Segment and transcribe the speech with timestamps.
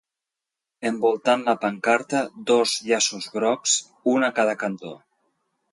[0.89, 3.79] Envoltant la pancarta, dos llaços grocs,
[4.15, 5.01] un a cada cantó.